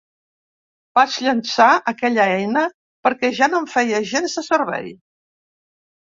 Vaig 0.99 1.17
llençar 1.25 1.67
aquella 1.91 2.23
eina 2.37 2.63
perquè 3.07 3.31
ja 3.41 3.49
no 3.51 3.59
em 3.65 3.67
feia 3.73 3.99
gens 4.13 4.39
de 4.39 4.43
servei. 4.47 4.89